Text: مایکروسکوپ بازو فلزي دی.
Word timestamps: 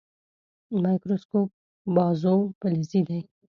مایکروسکوپ 0.81 1.49
بازو 1.95 2.37
فلزي 2.59 3.01
دی. 3.09 3.19